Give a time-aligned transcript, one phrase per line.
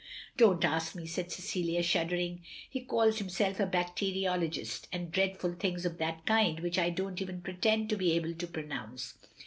[0.35, 2.41] "Don't ask me," said Cecilia, shuddering.
[2.67, 7.39] "He calls himself a bacteriologist, and dreadful things of that kind, which I don't even
[7.43, 9.13] pretend to be able to pronounce.